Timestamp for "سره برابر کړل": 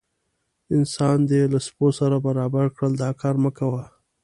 1.99-2.93